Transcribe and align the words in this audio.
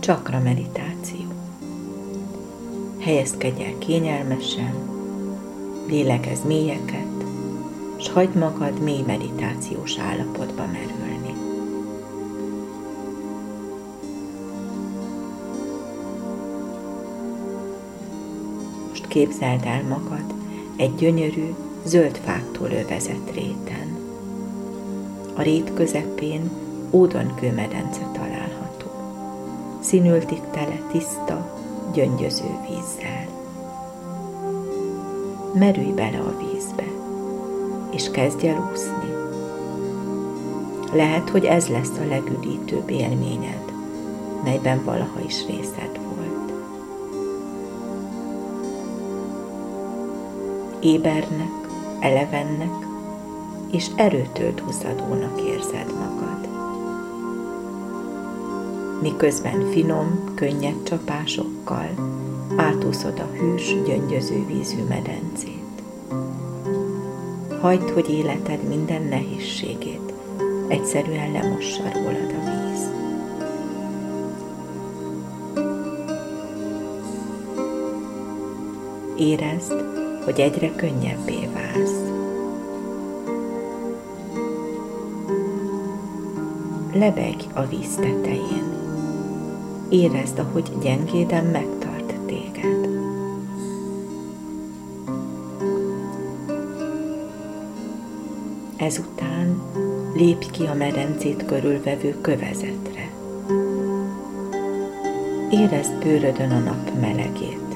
Csakra 0.00 0.38
meditáció. 0.38 1.26
Helyezkedj 2.98 3.62
el 3.62 3.78
kényelmesen, 3.78 4.74
lélegez 5.86 6.44
mélyeket, 6.44 7.24
s 7.96 8.08
hagyd 8.08 8.36
magad 8.36 8.80
mély 8.82 9.02
meditációs 9.06 9.98
állapotba 9.98 10.66
merülni. 10.66 11.34
Most 18.88 19.06
képzeld 19.06 19.64
el 19.64 19.82
magad 19.82 20.34
egy 20.76 20.94
gyönyörű, 20.94 21.54
zöld 21.84 22.20
fáktól 22.24 22.70
övezett 22.70 23.34
réten. 23.34 23.96
A 25.34 25.42
rét 25.42 25.74
közepén 25.74 26.50
ódonkőmedence 26.90 28.10
található. 28.12 28.90
Színültig 29.80 30.40
tele 30.50 30.80
tiszta, 30.92 31.60
gyöngyöző 31.92 32.56
vízzel. 32.68 33.26
Merülj 35.54 35.92
bele 35.92 36.18
a 36.18 36.36
vízbe, 36.38 36.86
és 37.90 38.10
kezdj 38.10 38.46
el 38.46 38.70
úszni. 38.72 39.16
Lehet, 40.92 41.30
hogy 41.30 41.44
ez 41.44 41.68
lesz 41.68 41.98
a 42.00 42.08
legüdítőbb 42.08 42.90
élményed, 42.90 43.72
melyben 44.44 44.84
valaha 44.84 45.20
is 45.26 45.46
részed 45.46 46.00
volt. 46.16 46.52
Ébernek, 50.80 51.67
elevennek 52.00 52.86
és 53.70 53.86
erőtölt 53.96 54.60
húzadónak 54.60 55.40
érzed 55.40 55.92
magad. 55.98 56.48
Miközben 59.02 59.70
finom, 59.70 60.34
könnyed 60.34 60.82
csapásokkal 60.82 61.88
átúszod 62.56 63.18
a 63.18 63.36
hűs, 63.36 63.74
gyöngyöző 63.86 64.46
vízű 64.46 64.82
medencét. 64.88 65.56
Hagyd, 67.60 67.90
hogy 67.90 68.10
életed 68.10 68.68
minden 68.68 69.02
nehézségét 69.02 70.12
egyszerűen 70.68 71.32
lemossa 71.32 71.82
rólad 71.92 72.34
a 72.34 72.50
víz. 72.50 72.90
Érezd, 79.16 79.97
hogy 80.28 80.40
egyre 80.40 80.70
könnyebbé 80.76 81.48
válsz. 81.54 82.02
Lebegj 86.92 87.44
a 87.54 87.66
víz 87.66 87.94
tetején. 87.94 88.72
Érezd, 89.88 90.38
ahogy 90.38 90.72
gyengéden 90.82 91.44
megtart 91.44 92.14
téged. 92.26 92.88
Ezután 98.76 99.62
lépj 100.14 100.46
ki 100.50 100.66
a 100.66 100.74
medencét 100.74 101.44
körülvevő 101.44 102.16
kövezetre. 102.20 103.10
Érezd 105.50 105.92
bőrödön 106.04 106.50
a 106.50 106.58
nap 106.58 107.00
melegét, 107.00 107.67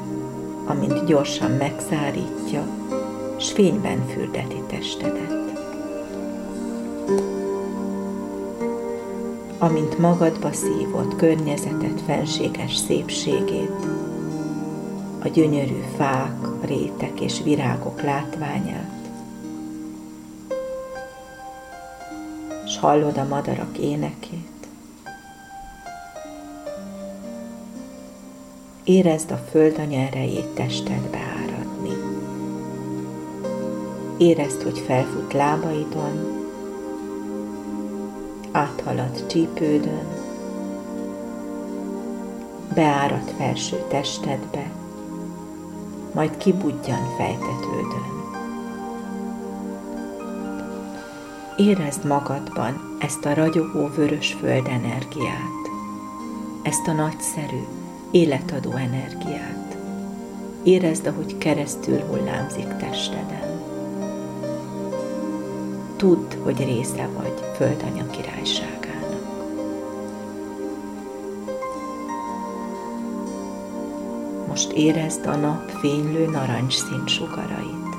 amint 0.65 1.05
gyorsan 1.05 1.51
megszárítja, 1.51 2.67
s 3.39 3.53
fényben 3.53 4.07
fürdeti 4.07 4.63
testedet. 4.67 5.41
Amint 9.59 9.99
magadba 9.99 10.53
szívod 10.53 11.17
környezetet 11.17 12.01
fenséges 12.07 12.77
szépségét, 12.77 13.87
a 15.23 15.29
gyönyörű 15.29 15.85
fák, 15.97 16.37
rétek 16.65 17.21
és 17.21 17.43
virágok 17.43 18.03
látványát, 18.03 18.91
s 22.67 22.79
hallod 22.79 23.19
a 23.19 23.25
madarak 23.25 23.79
énekét. 23.79 24.52
Érezd 28.85 29.31
a 29.31 29.37
föld 29.51 29.79
erejét 29.79 30.47
testedbe 30.47 31.19
áradni. 31.19 31.95
Érezd, 34.17 34.63
hogy 34.63 34.79
felfut 34.79 35.33
lábaidon, 35.33 36.41
áthalad 38.53 39.27
csípődön, 39.27 40.07
beárad 42.75 43.35
felső 43.37 43.85
testedbe, 43.89 44.71
majd 46.15 46.37
kibudjan 46.37 47.15
fejtetődön. 47.17 48.21
Érezd 51.57 52.07
magadban 52.07 52.97
ezt 53.01 53.25
a 53.25 53.35
ragyogó 53.35 53.87
vörös 53.87 54.33
föld 54.33 54.67
energiát, 54.67 55.71
ezt 56.63 56.87
a 56.87 56.93
nagyszerű, 56.93 57.82
életadó 58.13 58.73
energiát. 58.73 59.77
Érezd, 60.63 61.07
ahogy 61.07 61.39
keresztül 61.39 62.01
hullámzik 62.01 62.77
testeden. 62.77 63.61
Tudd, 65.97 66.35
hogy 66.43 66.65
része 66.65 67.09
vagy 67.17 67.35
Földanya 67.57 68.07
királyságának. 68.11 68.81
Most 74.49 74.73
érezd 74.73 75.27
a 75.27 75.37
nap 75.37 75.71
fénylő 75.71 76.27
narancsszín 76.27 77.07
sugarait. 77.07 77.97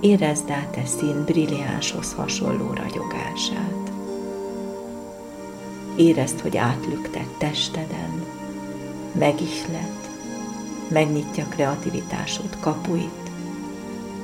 Érezd 0.00 0.50
át 0.50 0.76
e 0.76 0.84
szín 0.84 1.24
brilliánshoz 1.24 2.12
hasonló 2.12 2.72
ragyogását. 2.74 3.90
Érezd, 5.96 6.40
hogy 6.40 6.56
átlüktet 6.56 7.28
testeden, 7.38 8.25
megihlet, 9.18 10.10
megnyitja 10.88 11.46
kreativitásod 11.48 12.56
kapuit, 12.60 13.30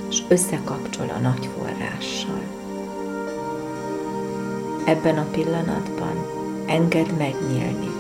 és 0.08 0.22
összekapcsol 0.28 1.08
a 1.08 1.18
nagy 1.18 1.48
forrással. 1.58 2.42
Ebben 4.84 5.18
a 5.18 5.26
pillanatban 5.30 6.26
engedd 6.66 7.10
megnyílni, 7.18 7.90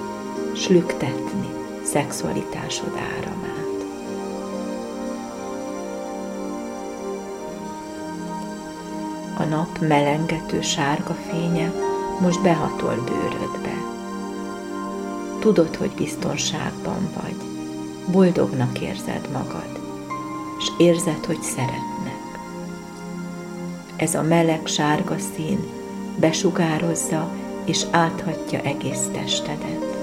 slüktetni 0.54 1.48
szexualitásod 1.82 2.92
áramát. 2.96 3.50
A 9.36 9.44
nap 9.44 9.78
melengető 9.78 10.60
sárga 10.60 11.14
fénye 11.14 11.72
most 12.20 12.42
behatol 12.42 12.94
bőrödbe. 12.94 13.81
Tudod, 15.42 15.76
hogy 15.76 15.90
biztonságban 15.96 17.08
vagy, 17.22 17.36
boldognak 18.06 18.80
érzed 18.80 19.28
magad, 19.32 19.80
és 20.58 20.66
érzed, 20.78 21.24
hogy 21.24 21.42
szeretnek. 21.42 22.38
Ez 23.96 24.14
a 24.14 24.22
meleg 24.22 24.66
sárga 24.66 25.16
szín 25.34 25.58
besugározza 26.16 27.28
és 27.64 27.84
áthatja 27.90 28.60
egész 28.60 29.08
testedet, 29.12 29.96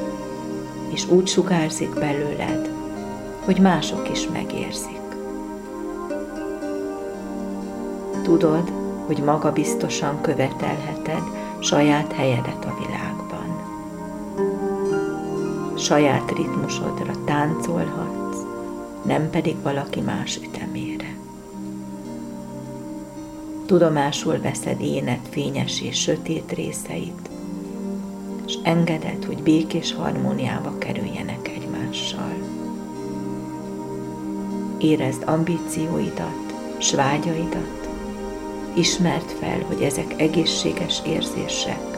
és 0.93 1.09
úgy 1.09 1.27
sugárzik 1.27 1.93
belőled, 1.93 2.69
hogy 3.45 3.59
mások 3.59 4.09
is 4.09 4.27
megérzik. 4.27 5.01
Tudod, 8.23 8.71
hogy 9.05 9.23
magabiztosan 9.23 10.21
követelheted 10.21 11.23
saját 11.59 12.13
helyedet 12.13 12.65
a 12.65 12.77
világban. 12.79 13.28
Saját 15.79 16.31
ritmusodra 16.31 17.23
táncolhatsz, 17.25 18.37
nem 19.05 19.29
pedig 19.29 19.55
valaki 19.61 20.01
más 20.01 20.37
ütemére. 20.37 21.17
Tudomásul 23.65 24.39
veszed 24.41 24.81
énet 24.81 25.27
fényes 25.29 25.81
és 25.81 26.01
sötét 26.01 26.51
részeit, 26.51 27.29
és 28.45 28.53
engeded, 28.63 29.25
hogy 29.25 29.43
békés 29.43 29.93
harmóniába 29.93 30.77
kerüljenek 30.77 31.47
egymással. 31.47 32.35
Érezd 34.77 35.23
ambícióidat, 35.25 36.53
s 36.77 36.93
vágyaidat, 36.93 37.89
Ismert 38.73 39.31
fel, 39.31 39.63
hogy 39.67 39.81
ezek 39.81 40.21
egészséges 40.21 41.01
érzések, 41.05 41.97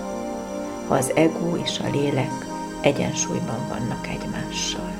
ha 0.87 0.95
az 0.95 1.11
ego 1.15 1.55
és 1.63 1.79
a 1.79 1.89
lélek 1.91 2.50
egyensúlyban 2.81 3.67
vannak 3.69 4.07
egymással. 4.07 4.91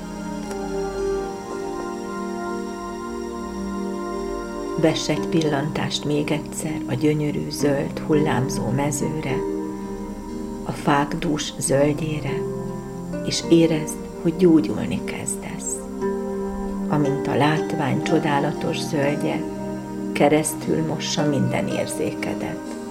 Vess 4.76 5.08
egy 5.08 5.26
pillantást 5.26 6.04
még 6.04 6.30
egyszer 6.30 6.80
a 6.86 6.94
gyönyörű 6.94 7.50
zöld 7.50 7.98
hullámzó 7.98 8.70
mezőre, 8.70 9.36
a 10.62 10.72
fák 10.72 11.14
dús 11.14 11.52
zöldjére, 11.58 12.42
és 13.26 13.42
érezd, 13.50 13.96
hogy 14.22 14.36
gyógyulni 14.36 15.04
kezdesz. 15.04 15.76
Amint 16.88 17.26
a 17.26 17.36
látvány 17.36 18.02
csodálatos 18.02 18.80
zöldje 18.80 19.42
keresztül 20.12 20.86
mossa 20.86 21.28
minden 21.28 21.68
érzékedet. 21.68 22.81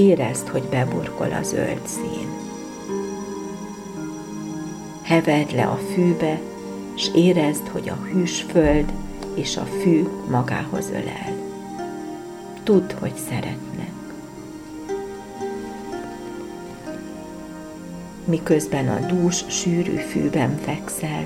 Érezd, 0.00 0.48
hogy 0.48 0.62
beburkol 0.62 1.32
a 1.32 1.42
zöld 1.42 1.80
szín. 1.84 2.28
Heved 5.02 5.52
le 5.52 5.66
a 5.66 5.78
fűbe, 5.92 6.40
és 6.96 7.10
érezd, 7.14 7.68
hogy 7.68 7.88
a 7.88 8.04
hűs 8.12 8.42
föld 8.42 8.92
és 9.34 9.56
a 9.56 9.64
fű 9.64 10.06
magához 10.30 10.90
ölel. 10.90 11.36
Tudd, 12.62 12.92
hogy 12.98 13.14
szeretnek. 13.28 13.92
Miközben 18.24 18.88
a 18.88 19.06
dús, 19.06 19.44
sűrű 19.48 19.96
fűben 19.96 20.56
fekszel, 20.56 21.24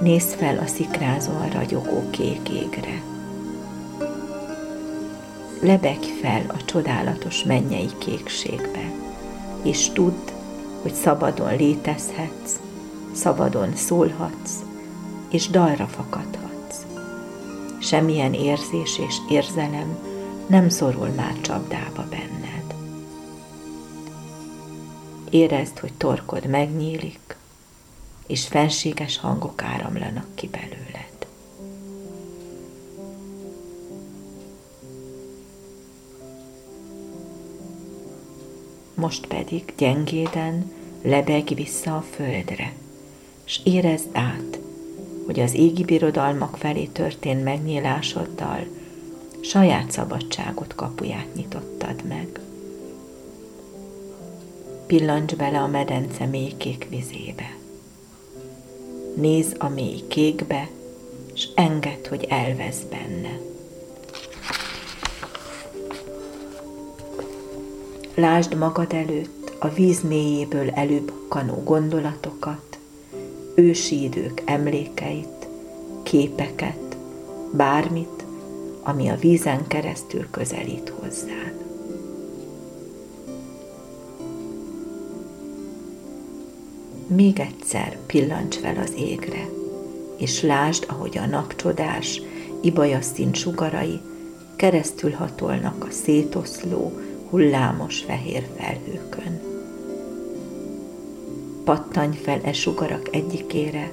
nézd 0.00 0.28
fel 0.28 0.58
a 0.58 0.66
szikrázóan 0.66 1.50
ragyogó 1.50 2.10
kék 2.10 2.48
égre. 2.48 3.13
Lebegj 5.64 6.06
fel 6.20 6.44
a 6.48 6.64
csodálatos 6.64 7.44
mennyei 7.44 7.90
kékségbe, 7.98 8.92
és 9.62 9.90
tudd, 9.90 10.30
hogy 10.82 10.94
szabadon 10.94 11.56
létezhetsz, 11.56 12.60
szabadon 13.12 13.76
szólhatsz, 13.76 14.52
és 15.30 15.48
dalra 15.48 15.86
fakadhatsz. 15.86 16.86
Semmilyen 17.80 18.34
érzés 18.34 18.98
és 18.98 19.16
érzelem 19.28 19.98
nem 20.46 20.68
szorul 20.68 21.08
már 21.08 21.40
csapdába 21.40 22.06
benned. 22.10 22.74
Érezd, 25.30 25.78
hogy 25.78 25.92
torkod 25.92 26.46
megnyílik, 26.46 27.36
és 28.26 28.46
fenséges 28.46 29.18
hangok 29.18 29.62
áramlanak 29.62 30.26
ki 30.34 30.48
belőled. 30.48 31.13
Most 38.94 39.26
pedig 39.26 39.72
gyengéden 39.76 40.72
lebeg 41.02 41.48
vissza 41.54 41.96
a 41.96 42.04
földre, 42.10 42.72
és 43.46 43.60
érezd 43.64 44.08
át, 44.12 44.58
hogy 45.26 45.40
az 45.40 45.54
égi 45.54 45.84
birodalmak 45.84 46.56
felé 46.56 46.84
történt 46.84 47.44
megnyílásoddal 47.44 48.66
saját 49.40 49.90
szabadságot 49.90 50.74
kapuját 50.74 51.34
nyitottad 51.34 52.04
meg. 52.08 52.40
Pillancs 54.86 55.34
bele 55.34 55.58
a 55.58 55.66
medence 55.66 56.26
mély 56.26 56.52
kék 56.56 56.86
vizébe. 56.90 57.56
Nézd 59.16 59.56
a 59.58 59.68
mély 59.68 60.02
kékbe, 60.08 60.68
és 61.34 61.48
engedd, 61.54 62.08
hogy 62.08 62.26
elvesz 62.28 62.82
benne. 62.90 63.38
Lásd 68.16 68.54
magad 68.54 68.92
előtt 68.92 69.52
a 69.58 69.68
víz 69.68 70.02
mélyéből 70.02 70.70
előbukkanó 70.70 71.62
gondolatokat, 71.64 72.78
ősi 73.54 74.02
idők 74.02 74.42
emlékeit, 74.44 75.48
képeket, 76.02 76.96
bármit, 77.52 78.24
ami 78.82 79.08
a 79.08 79.16
vízen 79.16 79.66
keresztül 79.66 80.26
közelít 80.30 80.92
hozzád. 81.00 81.54
Még 87.06 87.38
egyszer 87.38 87.98
pillancs 88.06 88.56
fel 88.56 88.76
az 88.76 88.92
égre, 88.96 89.48
és 90.16 90.42
lásd, 90.42 90.84
ahogy 90.88 91.18
a 91.18 91.26
nap 91.26 91.56
csodás, 91.56 92.20
ibajasztin 92.60 93.32
sugarai 93.32 94.00
keresztül 94.56 95.10
hatolnak 95.10 95.84
a 95.84 95.90
szétoszló, 95.90 96.92
hullámos 97.34 97.98
fehér 97.98 98.46
felhőkön. 98.56 99.40
Pattanj 101.64 102.16
fel 102.16 102.40
e 102.42 102.52
sugarak 102.52 103.08
egyikére, 103.14 103.92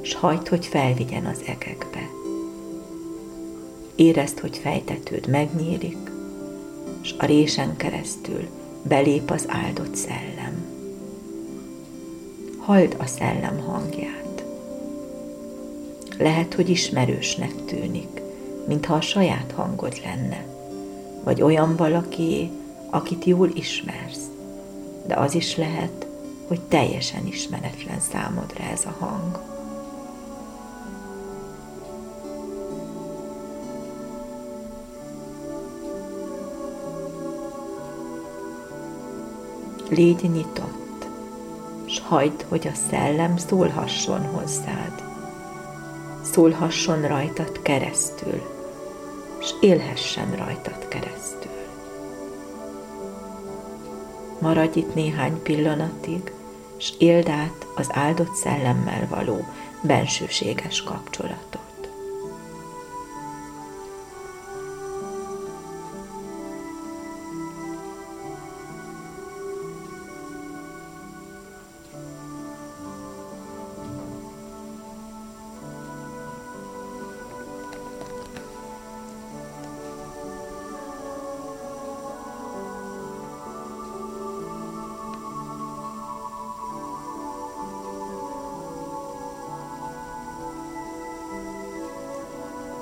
s 0.00 0.14
hagyd, 0.14 0.48
hogy 0.48 0.66
felvigyen 0.66 1.26
az 1.26 1.42
egekbe. 1.46 2.10
Érezd, 3.94 4.38
hogy 4.38 4.56
fejtetőd 4.56 5.28
megnyílik, 5.28 6.10
s 7.00 7.14
a 7.18 7.26
résen 7.26 7.76
keresztül 7.76 8.46
belép 8.82 9.30
az 9.30 9.44
áldott 9.48 9.94
szellem. 9.94 10.66
Halld 12.58 12.96
a 12.98 13.06
szellem 13.06 13.58
hangját. 13.58 14.44
Lehet, 16.18 16.54
hogy 16.54 16.68
ismerősnek 16.68 17.64
tűnik, 17.64 18.22
mintha 18.66 18.94
a 18.94 19.00
saját 19.00 19.52
hangod 19.56 20.00
lenne, 20.04 20.46
vagy 21.24 21.42
olyan 21.42 21.76
valaki, 21.76 22.50
akit 22.90 23.24
jól 23.24 23.48
ismersz, 23.54 24.26
de 25.06 25.14
az 25.14 25.34
is 25.34 25.56
lehet, 25.56 26.06
hogy 26.46 26.60
teljesen 26.60 27.26
ismeretlen 27.26 28.00
számodra 28.00 28.64
ez 28.64 28.84
a 28.84 29.04
hang. 29.04 29.40
Légy 39.88 40.30
nyitott, 40.32 41.06
s 41.86 42.00
hagyd, 42.00 42.44
hogy 42.48 42.66
a 42.66 42.76
szellem 42.90 43.36
szólhasson 43.36 44.26
hozzád. 44.26 45.02
Szólhasson 46.22 47.06
rajtad 47.06 47.62
keresztül, 47.62 48.42
s 49.40 49.50
élhessen 49.60 50.36
rajtad 50.36 50.88
keresztül. 50.88 51.57
Maradj 54.38 54.78
itt 54.78 54.94
néhány 54.94 55.42
pillanatig, 55.42 56.32
s 56.76 56.92
éld 56.98 57.28
át 57.28 57.66
az 57.76 57.88
áldott 57.90 58.34
szellemmel 58.34 59.06
való 59.10 59.44
bensőséges 59.82 60.82
kapcsolatot. 60.82 61.67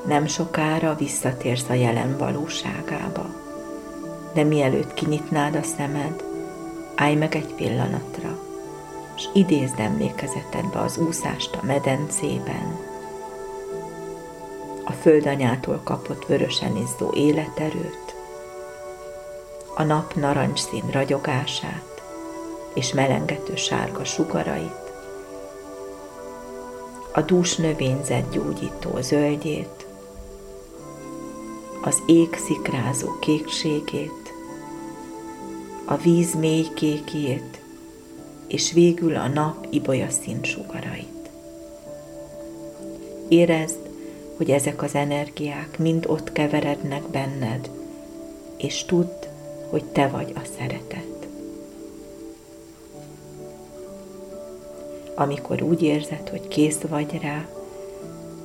Nem 0.06 0.26
sokára 0.26 0.94
visszatérsz 0.94 1.68
a 1.68 1.74
jelen 1.74 2.18
valóságába. 2.18 3.26
De 4.32 4.42
mielőtt 4.42 4.94
kinyitnád 4.94 5.54
a 5.54 5.62
szemed, 5.62 6.24
állj 6.94 7.14
meg 7.14 7.34
egy 7.34 7.54
pillanatra, 7.54 8.38
és 9.16 9.28
idézd 9.32 9.78
emlékezetedbe 9.78 10.80
az 10.80 10.98
úszást 10.98 11.54
a 11.54 11.64
medencében, 11.64 12.78
a 14.84 14.92
földanyától 14.92 15.80
kapott 15.84 16.26
vörösen 16.26 16.76
izzó 16.76 17.12
életerőt, 17.12 18.14
a 19.74 19.82
nap 19.82 20.14
narancsszín 20.14 20.84
ragyogását 20.90 22.02
és 22.74 22.92
melengető 22.92 23.56
sárga 23.56 24.04
sugarait, 24.04 24.92
a 27.12 27.20
dús 27.20 27.56
növényzet 27.56 28.30
gyógyító 28.30 29.00
zöldjét, 29.00 29.85
az 31.86 32.02
ég 32.06 32.34
szikrázó 32.34 33.18
kékségét, 33.18 34.32
a 35.84 35.96
víz 35.96 36.34
mély 36.34 36.66
kékét, 36.74 37.60
és 38.46 38.72
végül 38.72 39.16
a 39.16 39.28
nap 39.28 39.66
ibolyaszín 39.70 40.42
sugarait. 40.42 41.30
Érezd, 43.28 43.78
hogy 44.36 44.50
ezek 44.50 44.82
az 44.82 44.94
energiák 44.94 45.78
mind 45.78 46.04
ott 46.08 46.32
keverednek 46.32 47.02
benned, 47.02 47.70
és 48.56 48.84
tudd, 48.84 49.26
hogy 49.70 49.84
te 49.84 50.08
vagy 50.08 50.32
a 50.34 50.40
szeretet. 50.58 51.14
amikor 55.18 55.62
úgy 55.62 55.82
érzed, 55.82 56.28
hogy 56.28 56.48
kész 56.48 56.80
vagy 56.80 57.18
rá, 57.22 57.46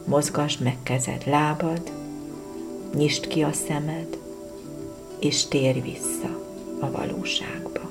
mozgasd 0.05 0.61
meg 0.61 0.77
kezed, 0.83 1.23
lábad, 1.25 1.91
nyisd 2.93 3.27
ki 3.27 3.41
a 3.43 3.51
szemed, 3.51 4.17
és 5.19 5.47
térj 5.47 5.79
vissza 5.79 6.39
a 6.79 6.91
valóságba. 6.91 7.90